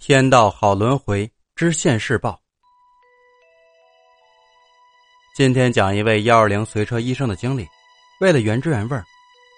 [0.00, 2.40] 天道好轮回之现世报。
[5.36, 7.68] 今天讲一位幺二零随车医生的经历。
[8.18, 9.04] 为了原汁原味儿，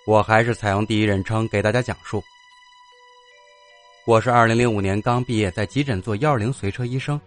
[0.05, 2.21] 我还是采用第一人称给大家讲述。
[4.05, 7.19] 我是二零零五年刚毕业，在急诊做幺二零随车医生。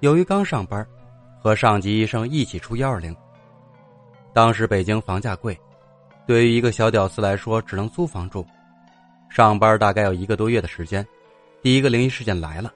[0.00, 0.84] 由于刚上班，
[1.38, 3.14] 和上级医生一起出幺二零。
[4.32, 5.54] 当时北京房价贵，
[6.26, 8.46] 对于一个小屌丝来说，只能租房住。
[9.28, 11.06] 上班大概有一个多月的时间。
[11.66, 12.72] 第一个灵异事件来了。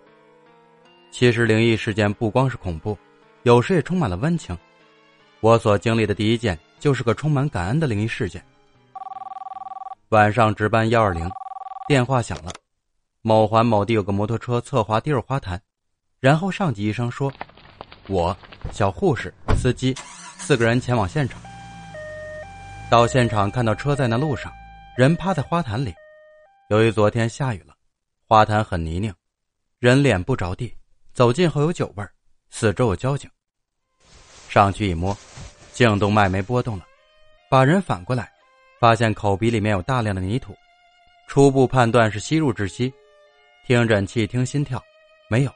[1.12, 2.98] 其实灵异事件不光是恐怖，
[3.44, 4.58] 有时也充满了温情。
[5.38, 8.44] 我所经历的第一件就是个充满感恩的灵异事件。
[10.08, 11.30] 晚上值班幺二零，
[11.86, 12.50] 电话响了，
[13.22, 15.62] 某环某地有个摩托车侧滑跌入花坛，
[16.18, 17.32] 然后上级医生说
[18.10, 18.36] ：“我、
[18.72, 19.94] 小护士、司机
[20.36, 21.40] 四个人前往现场。”
[22.90, 24.52] 到现场看到车在那路上，
[24.96, 25.94] 人趴在花坛里。
[26.70, 27.76] 由于昨天下雨了。
[28.30, 29.12] 花坛很泥泞，
[29.80, 30.72] 人脸不着地，
[31.12, 32.12] 走近后有酒味儿，
[32.48, 33.28] 四周有交警。
[34.48, 35.18] 上去一摸，
[35.72, 36.86] 颈动脉没波动了，
[37.48, 38.30] 把人反过来，
[38.78, 40.54] 发现口鼻里面有大量的泥土，
[41.26, 42.94] 初步判断是吸入窒息。
[43.66, 44.80] 听诊器听心跳，
[45.28, 45.52] 没有。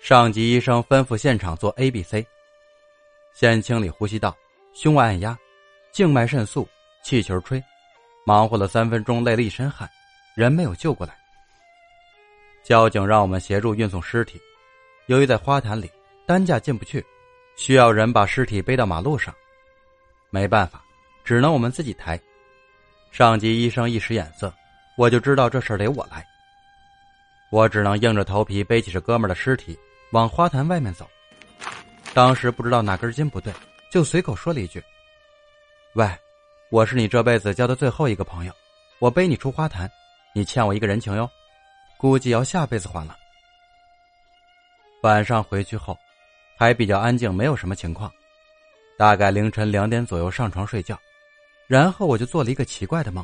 [0.00, 2.24] 上级医生吩咐现场做 A、B、C，
[3.34, 4.32] 先清理呼吸道，
[4.74, 5.36] 胸外按压，
[5.90, 6.68] 静脉渗素，
[7.02, 7.60] 气球吹，
[8.24, 9.90] 忙活了三分钟，累了一身汗，
[10.36, 11.18] 人没有救过来。
[12.62, 14.40] 交警让我们协助运送尸体，
[15.06, 15.90] 由于在花坛里，
[16.26, 17.04] 担架进不去，
[17.56, 19.34] 需要人把尸体背到马路上。
[20.30, 20.82] 没办法，
[21.24, 22.20] 只能我们自己抬。
[23.10, 24.52] 上级医生一使眼色，
[24.96, 26.24] 我就知道这事得我来。
[27.50, 29.76] 我只能硬着头皮背起这哥们的尸体
[30.12, 31.08] 往花坛外面走。
[32.14, 33.52] 当时不知道哪根筋不对，
[33.90, 34.80] 就随口说了一句
[35.94, 36.08] ：“喂，
[36.70, 38.52] 我是你这辈子交的最后一个朋友，
[39.00, 39.90] 我背你出花坛，
[40.32, 41.28] 你欠我一个人情哟。”
[42.00, 43.14] 估计要下辈子还了。
[45.02, 45.94] 晚上回去后，
[46.56, 48.10] 还比较安静，没有什么情况。
[48.98, 50.98] 大概凌晨两点左右上床睡觉，
[51.66, 53.22] 然后我就做了一个奇怪的梦。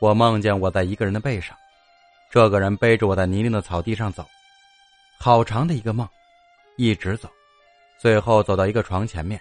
[0.00, 1.54] 我梦见我在一个人的背上，
[2.30, 4.26] 这个人背着我在泥泞的草地上走，
[5.20, 6.08] 好长的一个梦，
[6.78, 7.28] 一直走，
[7.98, 9.38] 最后走到一个床前面，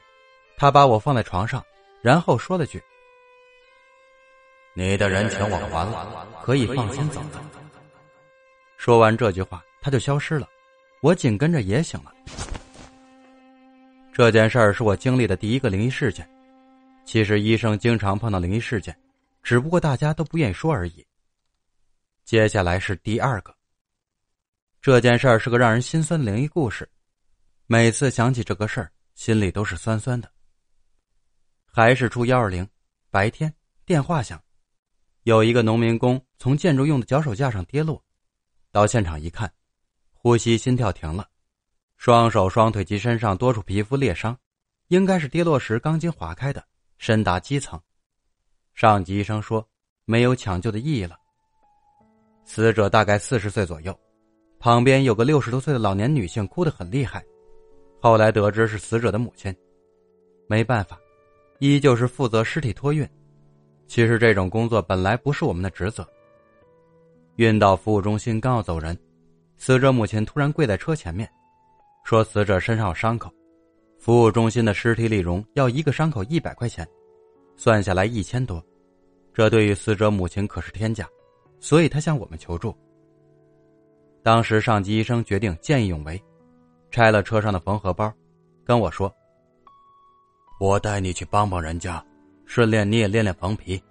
[0.58, 1.64] 他把我放在床上，
[2.02, 2.84] 然后说了句
[4.76, 7.22] ：“你的人情我还了，可以放心走。”
[8.84, 10.46] 说完这句话，他就消失了。
[11.02, 12.14] 我紧跟着也醒了。
[14.12, 16.30] 这件事儿是我经历的第一个灵异事件。
[17.06, 18.94] 其实医生经常碰到灵异事件，
[19.42, 21.08] 只不过大家都不愿意说而已。
[22.26, 23.56] 接下来是第二个。
[24.82, 26.86] 这件事儿是个让人心酸的灵异故事。
[27.68, 30.30] 每次想起这个事儿，心里都是酸酸的。
[31.64, 32.68] 还是出幺二零，
[33.10, 33.54] 白天
[33.86, 34.38] 电话响，
[35.22, 38.03] 有一个农民工从建筑用的脚手架上跌落。
[38.74, 39.54] 到现场一看，
[40.16, 41.28] 呼吸、心跳停了，
[41.96, 44.36] 双手、双腿及身上多处皮肤裂伤，
[44.88, 46.66] 应该是跌落时钢筋划开的，
[46.98, 47.80] 深达肌层。
[48.74, 49.64] 上级医生说
[50.06, 51.16] 没有抢救的意义了。
[52.46, 53.96] 死者大概四十岁左右，
[54.58, 57.24] 旁边有个六十多岁的老年女性哭得很厉害。
[58.02, 59.56] 后来得知是死者的母亲，
[60.48, 60.98] 没办法，
[61.60, 63.08] 依旧是负责尸体托运。
[63.86, 66.04] 其实这种工作本来不是我们的职责。
[67.38, 68.96] 运到服务中心，刚要走人，
[69.58, 71.28] 死者母亲突然跪在车前面，
[72.04, 73.32] 说：“死者身上有伤口，
[73.98, 76.88] 服务中心的尸体理容要一个伤口一百块钱，
[77.58, 78.64] 算下来一千多，
[79.34, 81.08] 这对于死者母亲可是天价，
[81.60, 82.76] 所以他向我们求助。
[84.22, 86.22] 当时上级医生决定见义勇为，
[86.92, 88.14] 拆了车上的缝合包，
[88.64, 89.12] 跟我说
[90.62, 92.06] ：‘我带你去帮帮人家，
[92.46, 93.82] 顺便你也练练缝皮。’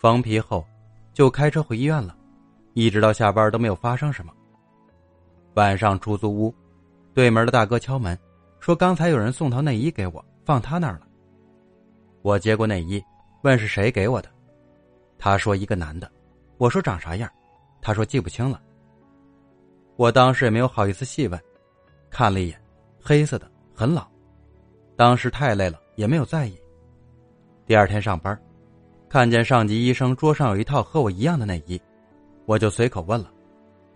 [0.00, 0.66] 缝皮后。”
[1.12, 2.16] 就开车回医院了，
[2.74, 4.32] 一直到下班都没有发生什么。
[5.54, 6.54] 晚上出租屋，
[7.12, 8.18] 对门的大哥敲门，
[8.60, 11.06] 说刚才有人送套内衣给我，放他那儿了。
[12.22, 13.02] 我接过内衣，
[13.42, 14.28] 问是谁给我的，
[15.18, 16.10] 他说一个男的。
[16.56, 17.30] 我说长啥样，
[17.82, 18.60] 他说记不清了。
[19.96, 21.38] 我当时也没有好意思细问，
[22.08, 22.58] 看了一眼，
[23.02, 24.06] 黑色的，很老。
[24.96, 26.56] 当时太累了，也没有在意。
[27.66, 28.40] 第二天上班。
[29.12, 31.78] 看见上级医生桌上有一套和我一样的内衣，
[32.46, 33.30] 我就随口问了，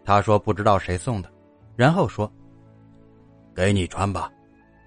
[0.04, 1.32] 他说不知道谁送的，
[1.74, 2.30] 然后说
[3.56, 4.30] ：“给你穿吧。”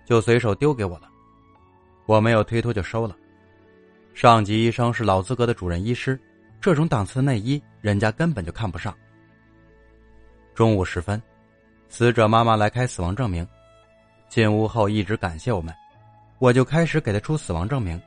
[0.05, 1.09] 就随手丢给我了，
[2.05, 3.17] 我没有推脱就收了。
[4.13, 6.19] 上级医生是老资格的主任医师，
[6.61, 8.95] 这种档次的内衣人家根本就看不上。
[10.53, 11.19] 中午时分，
[11.87, 13.47] 死者妈妈来开死亡证明，
[14.29, 15.73] 进屋后一直感谢我们，
[16.37, 17.99] 我就开始给她出死亡证明。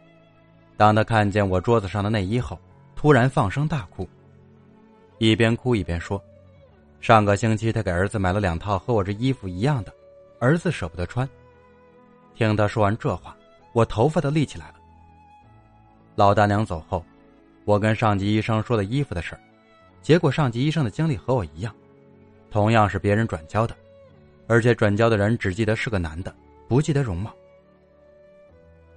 [0.82, 2.58] 当他看见我桌子上的内衣后，
[2.96, 4.04] 突然放声大哭，
[5.18, 6.20] 一边哭一边说
[7.00, 9.94] ：“上个星期他给儿子买了两套和我这衣服一样的，
[10.40, 11.28] 儿子舍不得穿。
[12.34, 13.36] 听他说完这话，
[13.72, 14.74] 我头发都立起来了。
[16.16, 17.04] 老大娘走后，
[17.64, 19.40] 我跟上级医生说了衣服的事儿，
[20.02, 21.72] 结果上级医生的经历和我一样，
[22.50, 23.76] 同样是别人转交的，
[24.48, 26.34] 而且转交的人只记得是个男的，
[26.66, 27.32] 不记得容貌。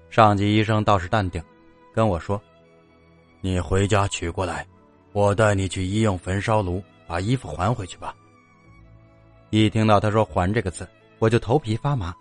[0.09, 1.39] 上级医生倒是淡定，
[1.95, 2.39] 跟我说
[3.39, 4.67] ：“你回家取过来，
[5.13, 8.15] 我带你去医用焚烧炉。”把衣服还回去吧。
[9.51, 10.89] 一听到他说“还”这个字，
[11.19, 12.11] 我就头皮发麻。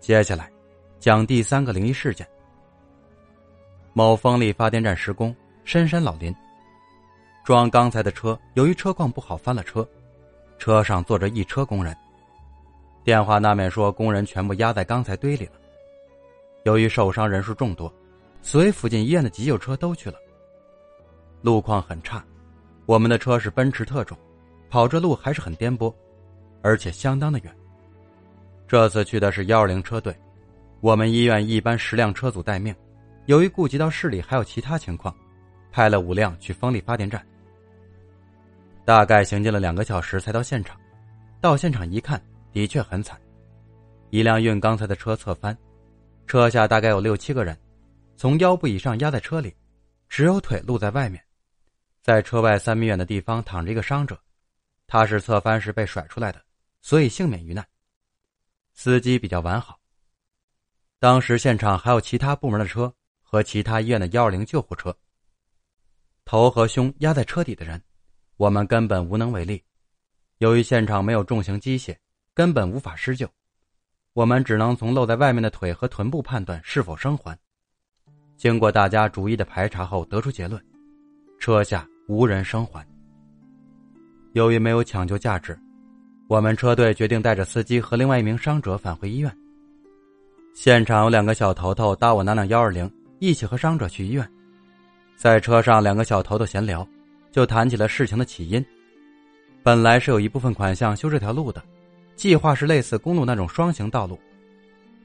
[0.00, 0.52] 接下来，
[1.00, 2.28] 讲第三个灵异事件。
[3.94, 6.30] 某风力发电站施工，深山老林。
[7.42, 9.88] 装钢材的车由于车况不好翻了车，
[10.58, 11.96] 车上坐着一车工人。
[13.02, 15.52] 电话那面说工人全部压在钢材堆里了。
[16.66, 17.92] 由于受伤人数众多，
[18.42, 20.18] 所以附近医院的急救车都去了。
[21.40, 22.24] 路况很差。
[22.86, 24.18] 我们的车是奔驰特种，
[24.68, 25.94] 跑这路还是很颠簸，
[26.62, 27.56] 而且相当的远。
[28.66, 30.12] 这次去的是幺二零车队，
[30.80, 32.74] 我们医院一般十辆车组待命。
[33.26, 35.14] 由于顾及到市里还有其他情况，
[35.70, 37.24] 派了五辆去风力发电站。
[38.84, 40.76] 大概行进了两个小时才到现场，
[41.40, 42.20] 到现场一看，
[42.52, 43.16] 的确很惨，
[44.10, 45.56] 一辆运钢材的车侧翻，
[46.26, 47.56] 车下大概有六七个人，
[48.16, 49.54] 从腰部以上压在车里，
[50.08, 51.22] 只有腿露在外面。
[52.02, 54.20] 在车外三米远的地方躺着一个伤者，
[54.86, 56.42] 他是侧翻时被甩出来的，
[56.82, 57.66] 所以幸免于难。
[58.74, 59.78] 司机比较完好。
[60.98, 62.92] 当时现场还有其他部门的车
[63.22, 64.96] 和其他医院的幺二零救护车。
[66.24, 67.80] 头和胸压在车底的人，
[68.36, 69.62] 我们根本无能为力。
[70.38, 71.96] 由于现场没有重型机械，
[72.34, 73.28] 根本无法施救，
[74.16, 77.38] 我们只能从露在外面的腿和臀部判断是否生还。
[78.38, 80.58] 经过大家逐一的排查后，得出结论：
[81.38, 81.86] 车下。
[82.08, 82.86] 无人生还。
[84.32, 85.58] 由于没有抢救价值，
[86.28, 89.36] 我们车队决定带着司机和另外一名伤者返回医院。
[90.54, 92.88] 现场有两个小头头搭我那辆幺二零，
[93.18, 94.26] 一起和伤者去医院。
[95.16, 96.86] 在车上，两个小头头闲聊，
[97.32, 98.64] 就谈起了事情的起因。
[99.64, 101.60] 本来是有一部分款项修这条路的，
[102.16, 104.18] 计划是类似公路那种双行道路，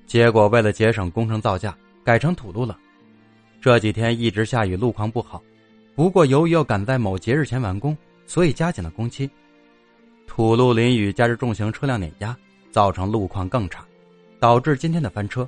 [0.07, 2.77] 结果为了节省工程造价，改成土路了。
[3.59, 5.43] 这几天一直下雨，路况不好。
[5.93, 9.29] 不过，由于要赶在某节日前完工，所以加紧了工期。
[10.25, 12.35] 土路淋雨，加之重型车辆碾压，
[12.71, 13.85] 造成路况更差，
[14.39, 15.47] 导致今天的翻车。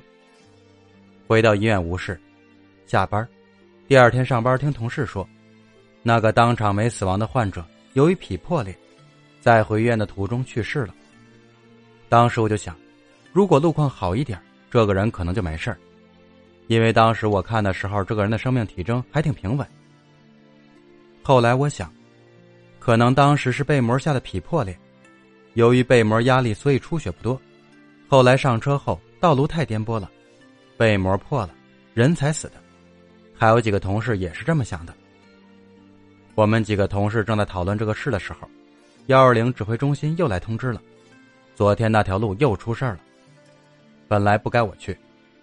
[1.26, 2.20] 回到医院无事，
[2.86, 3.26] 下班。
[3.88, 5.26] 第二天上班，听同事说，
[6.02, 7.64] 那个当场没死亡的患者，
[7.94, 8.76] 由于脾破裂，
[9.40, 10.94] 在回医院的途中去世了。
[12.08, 12.76] 当时我就想，
[13.32, 14.40] 如果路况好一点，
[14.70, 15.76] 这个人可能就没事
[16.66, 19.66] 因为当时我看的时候，这个人的生命体征还挺平稳。
[21.22, 21.92] 后来我想，
[22.78, 24.78] 可能当时是背膜下的脾破裂，
[25.54, 27.40] 由于背膜压力，所以出血不多。
[28.08, 30.10] 后来上车后，道路太颠簸了，
[30.76, 31.50] 背膜破了，
[31.94, 32.54] 人才死的。
[33.34, 34.94] 还有几个同事也是这么想的。
[36.34, 38.48] 我们几个同事正在讨论这个事的时候，
[39.06, 40.80] 幺二零指挥中心又来通知了，
[41.54, 43.00] 昨天那条路又出事儿了。
[44.08, 44.96] 本来不该我去，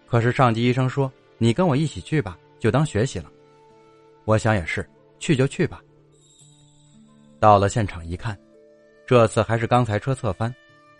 [0.05, 3.31] 可是上级医生说你跟我一起去吧，就当学习了。
[4.25, 4.87] 我想也是。
[5.21, 5.79] 去就去吧。
[7.39, 8.35] 到了现场一看，
[9.05, 10.51] 这次还是刚才车侧翻，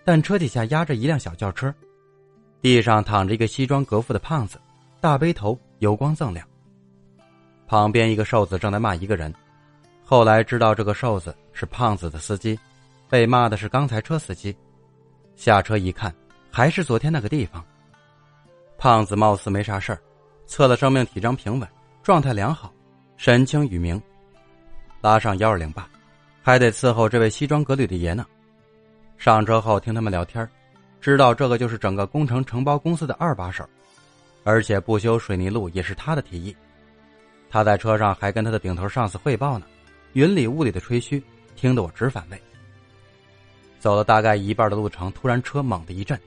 [0.06, 1.74] 但车底下压着一辆小轿车，
[2.62, 4.62] 地上躺着一个西装革服的胖子，
[5.00, 6.48] 大背头，油光锃亮。
[7.66, 9.34] 旁边一个瘦子正在骂一个人，
[10.06, 12.60] 后来知道这个瘦子是胖子的司机，
[13.10, 14.56] 被骂的是刚才车司机。
[15.42, 16.14] 下车一看，
[16.52, 17.66] 还是昨天那个地方。
[18.78, 20.00] 胖子貌似没啥事儿，
[20.46, 21.68] 测了生命体征平稳，
[22.04, 22.72] 状态良好，
[23.18, 24.00] 神清雨明。
[25.02, 25.90] 拉上幺二零吧，
[26.44, 28.24] 还得伺候这位西装革履的爷呢。
[29.18, 30.48] 上车后听他们聊天，
[31.00, 33.68] 知道这个就是整个工程承包公司的二把手，
[34.44, 36.56] 而且不修水泥路也是他的提议。
[37.50, 39.66] 他在车上还跟他的顶头上司汇报呢，
[40.14, 41.20] 云里雾里的吹嘘，
[41.56, 42.40] 听得我直反胃。
[43.82, 46.18] 走了大概一半的路程，突然车猛地一震，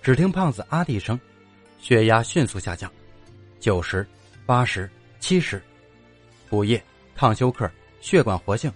[0.00, 1.20] 只听胖子啊的一声，
[1.78, 2.90] 血压迅速下降，
[3.60, 4.06] 九十、
[4.46, 4.88] 八十、
[5.20, 5.60] 七十，
[6.48, 6.82] 补液、
[7.14, 7.70] 抗休克。
[8.00, 8.68] 血管活性，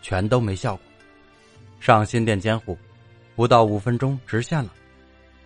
[0.00, 0.84] 全都没效果。
[1.80, 2.78] 上心电监护，
[3.36, 4.72] 不到五分钟直线了。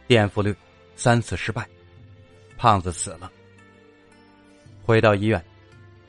[0.07, 0.55] 垫付率
[0.95, 1.67] 三次失败，
[2.57, 3.29] 胖子死了。
[4.85, 5.45] 回到医院，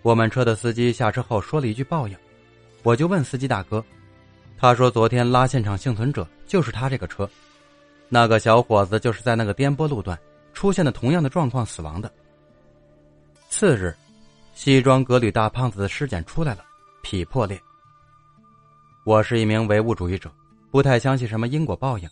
[0.03, 2.15] 我们车的司机下车后说了一句抱怨，
[2.83, 3.83] 我就问司机大哥，
[4.57, 7.29] 他说昨天拉现场幸存者就是他这个车，
[8.09, 10.17] 那个小伙子就是在那个颠簸路段
[10.53, 12.11] 出现的同样的状况死亡的。
[13.49, 13.95] 次日，
[14.53, 16.63] 西装革履大胖子的尸检出来了。
[17.01, 17.61] 脾破裂。
[19.03, 20.31] 我是一名唯物主义者，
[20.71, 22.09] 不太相信什么因果报应，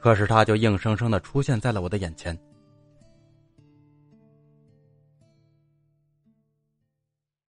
[0.00, 2.36] 可是他就硬生生的出现在了我的眼前。